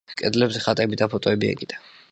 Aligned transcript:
კედლებზე 0.21 0.63
ხატები 0.63 1.01
და 1.03 1.11
ფოტოები 1.13 1.53
ეკიდა. 1.55 1.85